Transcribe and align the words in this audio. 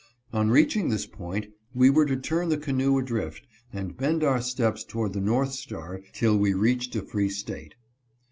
On 0.33 0.49
reaching 0.49 0.89
this 0.89 1.05
point 1.05 1.45
we 1.75 1.91
were 1.91 2.07
to 2.07 2.15
turn 2.17 2.49
the 2.49 2.57
canoe 2.57 2.97
adrift 2.97 3.45
and 3.71 3.95
bend 3.95 4.23
our 4.23 4.41
steps 4.41 4.83
toward 4.83 5.13
the 5.13 5.21
north 5.21 5.51
star 5.53 6.01
till 6.11 6.35
we 6.39 6.53
reached 6.55 6.95
a 6.95 7.03
free 7.03 7.29
state. 7.29 7.75